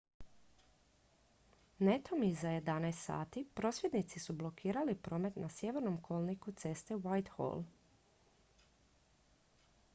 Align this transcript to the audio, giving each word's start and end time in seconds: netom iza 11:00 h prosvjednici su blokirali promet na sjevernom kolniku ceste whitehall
netom 1.87 2.23
iza 2.27 2.47
11:00 2.51 3.37
h 3.43 3.45
prosvjednici 3.53 4.19
su 4.19 4.33
blokirali 4.33 4.95
promet 4.95 5.35
na 5.35 5.49
sjevernom 5.49 6.01
kolniku 6.07 6.51
ceste 6.51 6.95
whitehall 6.95 7.63